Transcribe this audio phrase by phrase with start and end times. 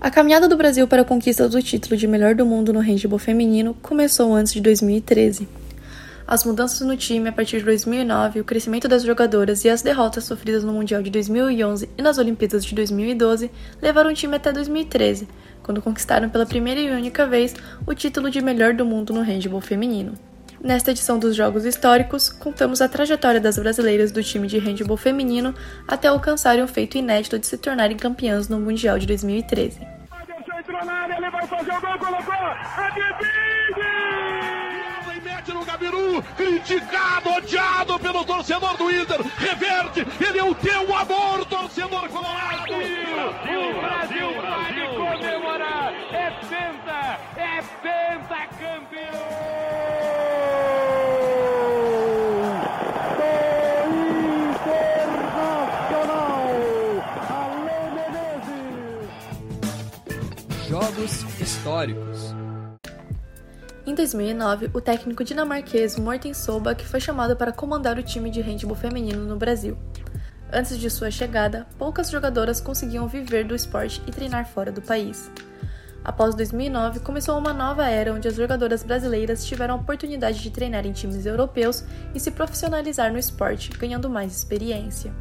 [0.00, 3.18] A caminhada do Brasil para a conquista do título de melhor do mundo no handebol
[3.18, 5.48] feminino começou antes de 2013.
[6.24, 10.22] As mudanças no time a partir de 2009, o crescimento das jogadoras e as derrotas
[10.22, 13.50] sofridas no Mundial de 2011 e nas Olimpíadas de 2012
[13.82, 15.26] levaram o time até 2013,
[15.64, 19.60] quando conquistaram pela primeira e única vez o título de melhor do mundo no handebol
[19.60, 20.12] feminino.
[20.60, 25.54] Nesta edição dos Jogos Históricos, contamos a trajetória das brasileiras do time de handebol feminino
[25.86, 29.78] até alcançarem o feito inédito de se tornarem campeãs no Mundial de 2013.
[35.24, 41.44] mete no Gabiru, criticado, odiado pelo torcedor do Inter, reverte, ele é o teu amor,
[41.46, 42.66] torcedor colorado.
[42.66, 48.37] Brasil, Brasil, Brasil, Brasil pode comemorar, é penta, é penta
[61.48, 62.34] históricos.
[63.86, 68.76] Em 2009, o técnico dinamarquês Morten Solbach foi chamado para comandar o time de handball
[68.76, 69.78] feminino no Brasil.
[70.52, 75.30] Antes de sua chegada, poucas jogadoras conseguiam viver do esporte e treinar fora do país.
[76.04, 80.84] Após 2009, começou uma nova era onde as jogadoras brasileiras tiveram a oportunidade de treinar
[80.84, 81.82] em times europeus
[82.14, 85.14] e se profissionalizar no esporte, ganhando mais experiência.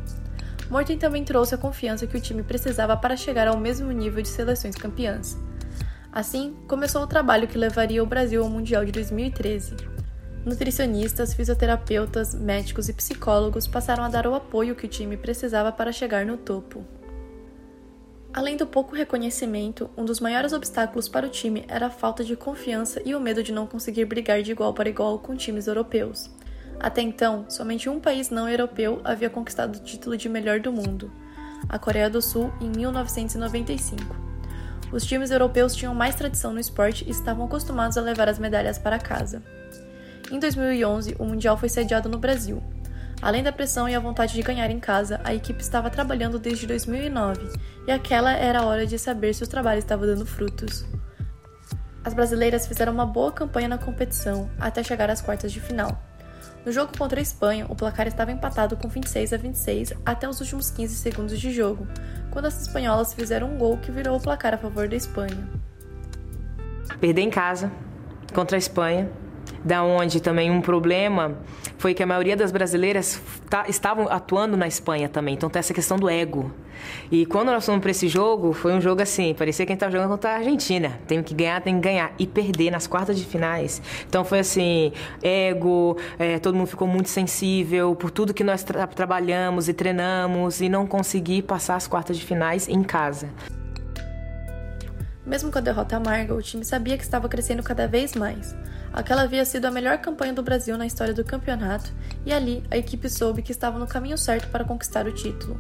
[0.70, 4.28] Morten também trouxe a confiança que o time precisava para chegar ao mesmo nível de
[4.28, 5.38] seleções campeãs.
[6.18, 9.76] Assim, começou o trabalho que levaria o Brasil ao Mundial de 2013.
[10.44, 15.92] Nutricionistas, fisioterapeutas, médicos e psicólogos passaram a dar o apoio que o time precisava para
[15.92, 16.84] chegar no topo.
[18.34, 22.36] Além do pouco reconhecimento, um dos maiores obstáculos para o time era a falta de
[22.36, 26.32] confiança e o medo de não conseguir brigar de igual para igual com times europeus.
[26.80, 31.12] Até então, somente um país não europeu havia conquistado o título de melhor do mundo:
[31.70, 34.27] a Coreia do Sul em 1995.
[34.92, 38.78] Os times europeus tinham mais tradição no esporte e estavam acostumados a levar as medalhas
[38.78, 39.44] para casa.
[40.32, 42.62] Em 2011, o Mundial foi sediado no Brasil.
[43.22, 46.68] Além da pressão e a vontade de ganhar em casa, a equipe estava trabalhando desde
[46.68, 47.50] 2009
[47.88, 50.86] e aquela era a hora de saber se o trabalho estava dando frutos.
[52.04, 56.07] As brasileiras fizeram uma boa campanha na competição até chegar às quartas de final.
[56.68, 60.42] No jogo contra a Espanha, o placar estava empatado com 26 a 26 até os
[60.42, 61.88] últimos 15 segundos de jogo,
[62.30, 65.48] quando as espanholas fizeram um gol que virou o placar a favor da Espanha.
[67.00, 67.72] Perder em casa
[68.34, 69.10] contra a Espanha
[69.64, 71.38] da onde também um problema
[71.78, 75.74] foi que a maioria das brasileiras tá, estavam atuando na Espanha também, então tem essa
[75.74, 76.52] questão do ego.
[77.12, 79.78] E quando nós fomos para esse jogo, foi um jogo assim, parecia que a gente
[79.78, 83.18] estava jogando contra a Argentina, tem que ganhar, tem que ganhar, e perder nas quartas
[83.18, 83.82] de finais.
[84.08, 84.92] Então foi assim,
[85.22, 90.62] ego, é, todo mundo ficou muito sensível por tudo que nós tra trabalhamos e treinamos
[90.62, 93.30] e não conseguir passar as quartas de finais em casa.
[95.28, 98.56] Mesmo com a derrota amarga, o time sabia que estava crescendo cada vez mais.
[98.94, 101.92] Aquela havia sido a melhor campanha do Brasil na história do campeonato,
[102.26, 105.60] e ali a equipe soube que estava no caminho certo para conquistar o título.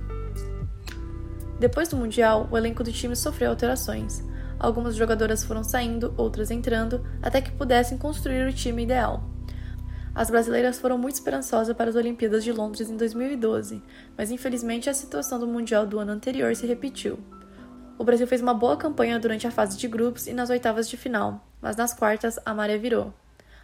[1.59, 4.23] Depois do Mundial, o elenco do time sofreu alterações.
[4.57, 9.21] Algumas jogadoras foram saindo, outras entrando, até que pudessem construir o time ideal.
[10.15, 13.83] As brasileiras foram muito esperançosas para as Olimpíadas de Londres em 2012,
[14.17, 17.19] mas infelizmente a situação do Mundial do ano anterior se repetiu.
[17.99, 20.95] O Brasil fez uma boa campanha durante a fase de grupos e nas oitavas de
[20.95, 23.11] final, mas nas quartas a maré virou.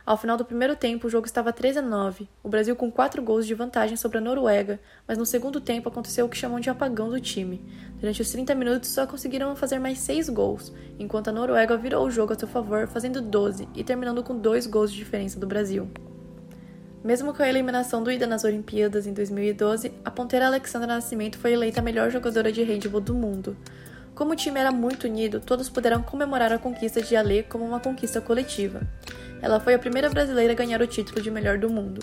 [0.04, 3.22] Ao final do primeiro tempo, o jogo estava 13 a 9, o Brasil com 4
[3.22, 6.70] gols de vantagem sobre a Noruega, mas no segundo tempo aconteceu o que chamam de
[6.70, 7.64] apagão do time.
[8.00, 12.12] Durante os 30 minutos só conseguiram fazer mais 6 gols, enquanto a Noruega virou o
[12.12, 15.88] jogo a seu favor, fazendo 12 e terminando com 2 gols de diferença do Brasil.
[17.04, 21.54] Mesmo com a eliminação do Ida nas Olimpíadas em 2012, a ponteira Alexandra Nascimento foi
[21.54, 23.56] eleita a melhor jogadora de handball do mundo.
[24.16, 27.80] Como o time era muito unido, todos puderam comemorar a conquista de Alê como uma
[27.80, 28.82] conquista coletiva.
[29.42, 32.00] Ela foi a primeira brasileira a ganhar o título de melhor do mundo.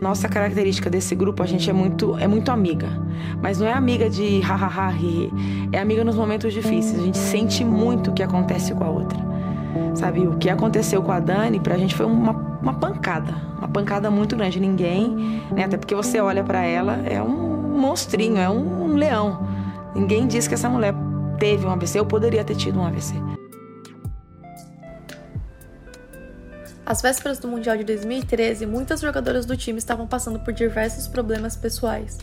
[0.00, 2.88] Nossa característica desse grupo, a gente é muito, é muito amiga.
[3.42, 5.30] Mas não é amiga de hahaha, hi,
[5.72, 7.00] é amiga nos momentos difíceis.
[7.00, 9.18] A gente sente muito o que acontece com a outra.
[9.94, 13.34] Sabe, o que aconteceu com a Dani, pra gente foi uma, uma pancada.
[13.58, 14.60] Uma pancada muito grande.
[14.60, 19.53] Ninguém, né, até porque você olha para ela, é um monstrinho, é um leão.
[19.94, 20.92] Ninguém diz que essa mulher
[21.38, 23.14] teve um AVC ou poderia ter tido um AVC.
[26.86, 31.56] Às vésperas do Mundial de 2013, muitas jogadoras do time estavam passando por diversos problemas
[31.56, 32.18] pessoais.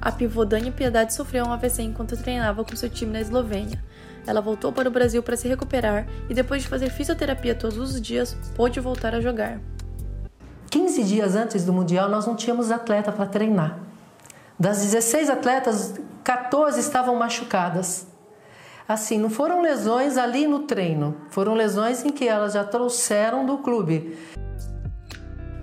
[0.00, 3.82] A pivô Dani Piedade sofreu um AVC enquanto treinava com seu time na Eslovênia.
[4.26, 8.00] Ela voltou para o Brasil para se recuperar e, depois de fazer fisioterapia todos os
[8.00, 9.60] dias, pôde voltar a jogar.
[10.70, 13.78] 15 dias antes do Mundial, nós não tínhamos atleta para treinar.
[14.58, 18.06] Das 16 atletas, 14 estavam machucadas.
[18.86, 23.58] Assim, não foram lesões ali no treino, foram lesões em que elas já trouxeram do
[23.58, 24.18] clube.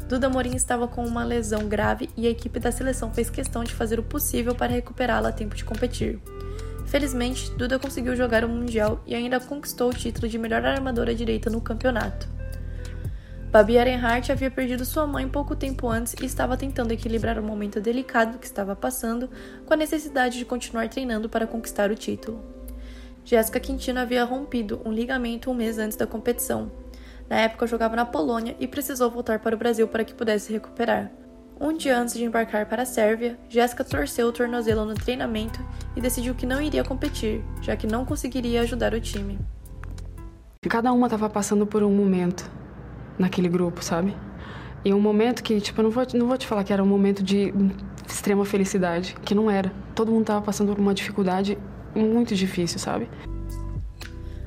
[0.07, 3.73] Duda Morim estava com uma lesão grave e a equipe da seleção fez questão de
[3.73, 6.21] fazer o possível para recuperá-la a tempo de competir.
[6.85, 11.49] Felizmente, Duda conseguiu jogar o Mundial e ainda conquistou o título de melhor armadora direita
[11.49, 12.36] no campeonato.
[13.51, 17.79] Babi Ehrenhardt havia perdido sua mãe pouco tempo antes e estava tentando equilibrar o momento
[17.79, 19.29] delicado que estava passando
[19.65, 22.43] com a necessidade de continuar treinando para conquistar o título.
[23.23, 26.69] Jéssica Quintino havia rompido um ligamento um mês antes da competição.
[27.29, 31.09] Na época jogava na Polônia e precisou voltar para o Brasil para que pudesse recuperar.
[31.59, 35.65] Um dia antes de embarcar para a Sérvia, Jéssica torceu o tornozelo no treinamento
[35.95, 39.39] e decidiu que não iria competir, já que não conseguiria ajudar o time.
[40.69, 42.56] Cada uma estava passando por um momento
[43.17, 44.15] naquele grupo, sabe?
[44.85, 46.87] E um momento que, tipo, eu não vou, não vou te falar que era um
[46.87, 47.53] momento de
[48.07, 49.71] extrema felicidade, que não era.
[49.93, 51.57] Todo mundo estava passando por uma dificuldade
[51.95, 53.09] muito difícil, sabe?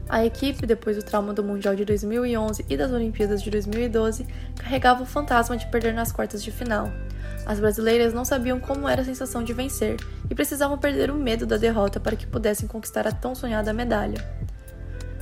[0.08, 4.26] A equipe, depois do trauma do Mundial de 2011 e das Olimpíadas de 2012,
[4.56, 6.90] carregava o fantasma de perder nas quartas de final.
[7.46, 9.96] As brasileiras não sabiam como era a sensação de vencer
[10.28, 14.24] e precisavam perder o medo da derrota para que pudessem conquistar a tão sonhada medalha.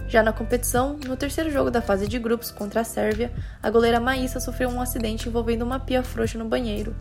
[0.09, 3.31] Já na competição, no terceiro jogo da fase de grupos contra a Sérvia,
[3.63, 6.97] a goleira Maísa sofreu um acidente envolvendo uma pia frouxa no banheiro.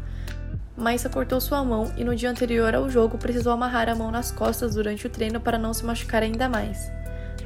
[0.75, 4.29] Maísa cortou sua mão e no dia anterior ao jogo precisou amarrar a mão nas
[4.29, 6.91] costas durante o treino para não se machucar ainda mais.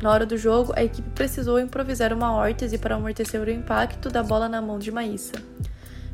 [0.02, 4.24] Na hora do jogo, a equipe precisou improvisar uma órtese para amortecer o impacto da
[4.24, 5.34] bola na mão de Maísa.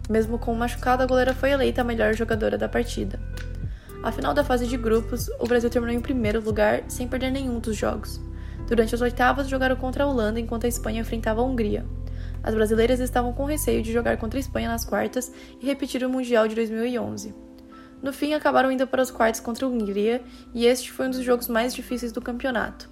[0.09, 3.17] Mesmo com o machucado, a goleira foi eleita a melhor jogadora da partida.
[4.03, 7.59] A final da fase de grupos, o Brasil terminou em primeiro lugar, sem perder nenhum
[7.59, 8.26] dos jogos.
[8.67, 11.85] Durante as oitavas, jogaram contra a Holanda enquanto a Espanha enfrentava a Hungria.
[12.43, 15.31] As brasileiras estavam com receio de jogar contra a Espanha nas quartas
[15.61, 17.33] e repetir o Mundial de 2011.
[18.01, 20.21] No fim, acabaram indo para os quartos contra a Hungria
[20.53, 22.89] e este foi um dos jogos mais difíceis do campeonato.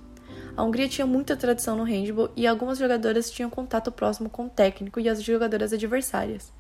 [0.58, 4.50] A Hungria tinha muita tradição no handball e algumas jogadoras tinham contato próximo com o
[4.50, 6.52] técnico e as jogadoras adversárias.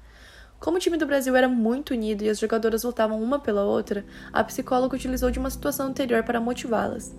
[0.59, 4.05] Como o time do Brasil era muito unido e as jogadoras lutavam uma pela outra,
[4.33, 7.13] a psicóloga utilizou de uma situação anterior para motivá-las.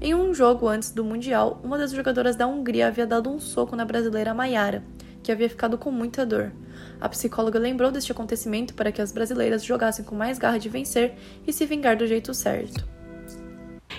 [0.00, 3.74] Em um jogo antes do Mundial, uma das jogadoras da Hungria havia dado um soco
[3.74, 4.84] na brasileira Maiara,
[5.22, 6.52] que havia ficado com muita dor.
[7.00, 11.14] A psicóloga lembrou deste acontecimento para que as brasileiras jogassem com mais garra de vencer
[11.46, 12.86] e se vingar do jeito certo.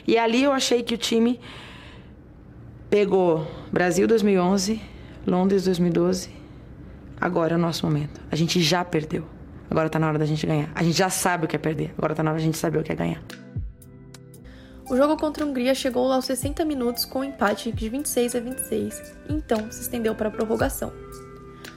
[0.08, 1.40] E ali eu achei que o time
[2.90, 4.80] pegou Brasil 2011,
[5.26, 6.45] Londres 2012.
[7.20, 8.22] Agora é o nosso momento.
[8.32, 9.26] A gente já perdeu.
[9.70, 10.70] Agora tá na hora da gente ganhar.
[10.76, 11.94] A gente já sabe o que é perder.
[11.98, 13.22] Agora tá na hora da gente saber o que é ganhar.
[14.88, 18.40] O jogo contra a Hungria chegou aos 60 minutos com um empate de 26 a
[18.40, 20.94] 26, então se estendeu para a prorrogação.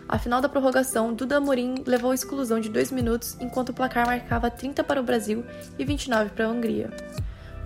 [0.06, 4.06] A final da prorrogação, Duda Amorim levou a exclusão de 2 minutos, enquanto o placar
[4.06, 5.42] marcava 30 para o Brasil
[5.78, 6.90] e 29 para a Hungria.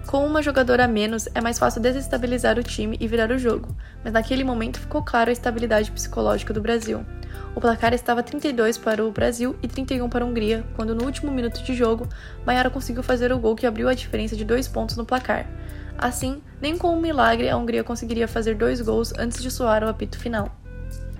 [0.06, 3.68] Com uma jogadora a menos, é mais fácil desestabilizar o time e virar o jogo,
[4.04, 7.04] mas naquele momento ficou claro a estabilidade psicológica do Brasil.
[7.54, 11.30] O placar estava 32 para o Brasil e 31 para a Hungria, quando no último
[11.30, 12.08] minuto de jogo,
[12.46, 15.46] Maiara conseguiu fazer o gol que abriu a diferença de dois pontos no placar.
[15.98, 19.88] Assim, nem com um milagre a Hungria conseguiria fazer dois gols antes de soar o
[19.88, 20.50] apito final.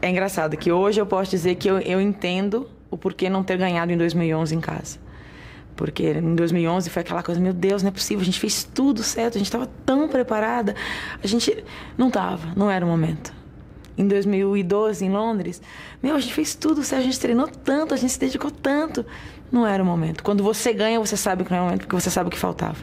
[0.01, 3.57] É engraçado que hoje eu posso dizer que eu, eu entendo o porquê não ter
[3.57, 4.99] ganhado em 2011 em casa.
[5.77, 9.03] Porque em 2011 foi aquela coisa, meu Deus, não é possível, a gente fez tudo
[9.03, 10.75] certo, a gente estava tão preparada.
[11.23, 11.65] A gente
[11.97, 13.33] não estava, não era o momento.
[13.97, 15.61] Em 2012, em Londres,
[16.03, 19.05] meu, a gente fez tudo a gente treinou tanto, a gente se dedicou tanto.
[19.51, 20.23] Não era o momento.
[20.23, 22.39] Quando você ganha, você sabe que não é o momento, porque você sabe o que
[22.39, 22.77] faltava.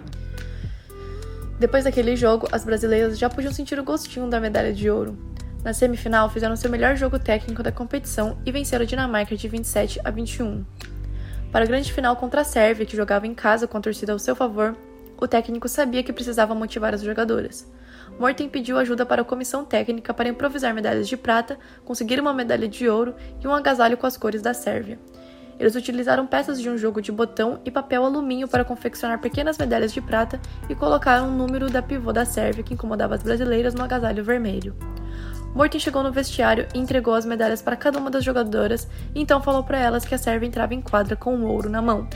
[1.60, 5.18] Depois daquele jogo, as brasileiras já podiam sentir o gostinho da medalha de ouro.
[5.64, 10.00] Na semifinal, fizeram seu melhor jogo técnico da competição e venceram a Dinamarca de 27
[10.04, 10.64] a 21.
[11.52, 14.20] Para a grande final contra a Sérvia, que jogava em casa com a torcida ao
[14.20, 14.78] seu favor,
[15.18, 17.68] o técnico sabia que precisava motivar as jogadoras.
[18.20, 22.68] Morten pediu ajuda para a comissão técnica para improvisar medalhas de prata, conseguir uma medalha
[22.68, 25.00] de ouro e um agasalho com as cores da Sérvia.
[25.58, 29.94] Eles utilizaram peças de um jogo de botão e papel alumínio para confeccionar pequenas medalhas
[29.94, 33.84] de prata e colocaram um número da pivô da Sérvia que incomodava as brasileiras no
[33.84, 34.76] agasalho vermelho.
[35.56, 39.42] Morten chegou no vestiário e entregou as medalhas para cada uma das jogadoras e então
[39.42, 42.08] falou para elas que a Sérvia entrava em quadra com o ouro na mão.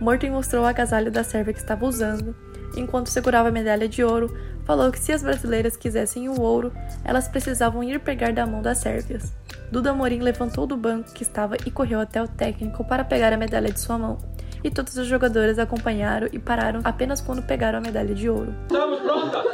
[0.00, 2.34] Morten mostrou o agasalho da Sérvia que estava usando,
[2.76, 6.72] enquanto segurava a medalha de ouro, falou que se as brasileiras quisessem o ouro,
[7.04, 9.32] elas precisavam ir pegar da mão das sérvias.
[9.70, 13.36] Duda Morim levantou do banco que estava e correu até o técnico para pegar a
[13.36, 14.18] medalha de sua mão.
[14.62, 18.54] E todas as jogadoras acompanharam e pararam apenas quando pegaram a medalha de ouro.
[18.68, 19.53] Estamos prontas!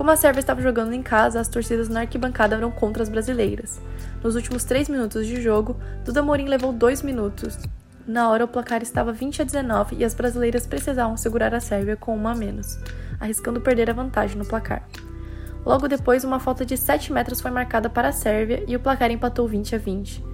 [0.00, 3.82] Como a Sérvia estava jogando em casa, as torcidas na arquibancada eram contra as brasileiras.
[4.24, 5.76] Nos últimos três minutos de jogo,
[6.06, 7.58] Duda Morim levou dois minutos
[8.06, 11.96] Na hora, o placar estava 20 a 19 e as brasileiras precisavam segurar a Sérvia
[11.96, 12.78] com uma a menos,
[13.20, 14.88] arriscando perder a vantagem no placar.
[15.66, 19.10] Logo depois, uma falta de 7 metros foi marcada para a Sérvia e o placar
[19.10, 20.24] empatou 20 a 20.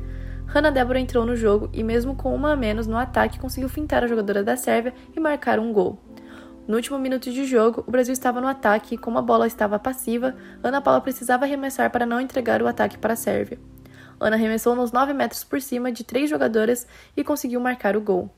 [0.46, 4.04] Hanna Débora entrou no jogo e, mesmo com uma a menos no ataque, conseguiu fintar
[4.04, 6.05] a jogadora da Sérvia e marcar um gol.
[6.66, 9.78] No último minuto de jogo, o Brasil estava no ataque e, como a bola estava
[9.78, 13.58] passiva, Ana Paula precisava arremessar para não entregar o ataque para a Sérvia.
[14.18, 18.30] Ana arremessou nos 9 metros por cima de três jogadoras e conseguiu marcar o gol.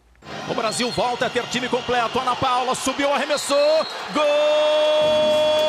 [0.50, 2.18] O Brasil volta a ter time completo.
[2.18, 3.86] Ana Paula subiu, arremessou.
[4.12, 5.67] Gol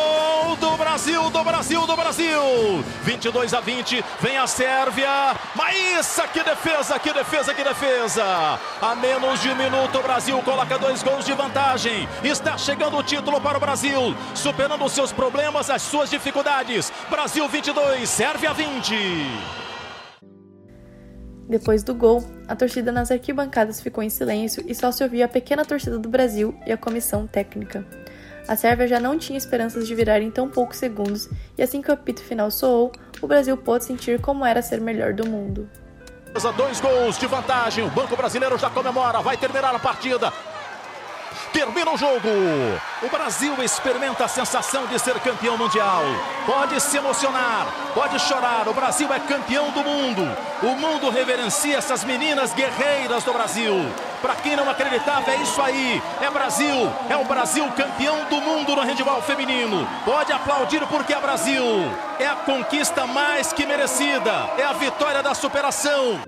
[0.99, 2.41] Brasil, do Brasil, do Brasil.
[3.03, 4.03] 22 a 20.
[4.19, 5.33] Vem a Sérvia.
[5.55, 8.59] Maíssa, que defesa, que defesa, que defesa.
[8.81, 12.05] A menos de um minuto, o Brasil coloca dois gols de vantagem.
[12.21, 16.91] Está chegando o título para o Brasil, superando os seus problemas, as suas dificuldades.
[17.09, 18.93] Brasil 22, Sérvia 20.
[21.47, 25.29] Depois do gol, a torcida nas arquibancadas ficou em silêncio e só se ouvia a
[25.29, 27.87] pequena torcida do Brasil e a comissão técnica.
[28.49, 31.91] A Sérvia já não tinha esperanças de virar em tão poucos segundos, e assim que
[31.91, 32.91] o apito final soou,
[33.21, 35.69] o Brasil pôde sentir como era ser melhor do mundo.
[36.57, 40.33] Dois gols de vantagem, o Banco Brasileiro já comemora, vai terminar a partida.
[41.53, 42.27] Termina o jogo.
[43.03, 46.01] O Brasil experimenta a sensação de ser campeão mundial.
[46.47, 48.67] Pode se emocionar, pode chorar.
[48.67, 50.23] O Brasil é campeão do mundo.
[50.63, 53.75] O mundo reverencia essas meninas guerreiras do Brasil.
[54.21, 56.01] Para quem não acreditava, é isso aí.
[56.21, 56.89] É Brasil.
[57.09, 59.87] É o Brasil campeão do mundo no handebol feminino.
[60.03, 61.63] Pode aplaudir porque é Brasil.
[62.19, 64.31] É a conquista mais que merecida.
[64.57, 66.19] É a vitória da superação.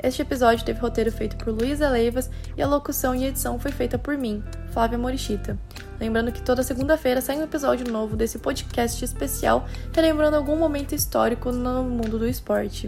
[0.00, 3.98] Este episódio teve roteiro feito por Luísa Leivas e a locução e edição foi feita
[3.98, 5.58] por mim, Flávia Morichita.
[5.98, 11.50] Lembrando que toda segunda-feira sai um episódio novo desse podcast especial, relembrando algum momento histórico
[11.50, 12.86] no mundo do esporte.